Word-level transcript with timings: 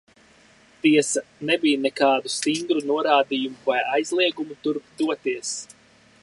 Tiesa, 0.85 1.21
nebija 1.49 1.81
nekādu 1.83 2.31
stingru 2.37 2.81
norādījumu 2.93 3.63
vai 3.69 3.79
aizliegumu 3.99 4.59
turp 4.65 4.91
doties. 5.03 5.55